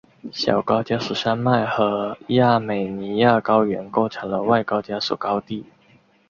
[0.31, 5.63] 小高加索山脉和亚美尼亚高原构成了外高加索高地。